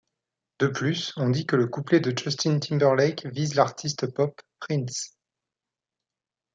De 0.57 0.65
plus, 0.65 1.13
on 1.15 1.29
dit 1.29 1.45
que 1.45 1.55
le 1.55 1.67
couplet 1.67 1.99
de 1.99 2.17
Justin 2.17 2.57
Timberlake 2.57 3.27
vise 3.27 3.53
l'artiste 3.53 4.07
pop 4.11 4.41
Prince. 4.57 5.15